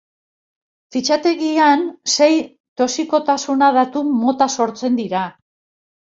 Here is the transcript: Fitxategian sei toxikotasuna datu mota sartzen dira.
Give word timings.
Fitxategian 0.93 1.83
sei 2.13 2.39
toxikotasuna 2.81 3.67
datu 3.75 4.03
mota 4.23 4.47
sartzen 4.55 4.97
dira. 5.01 5.21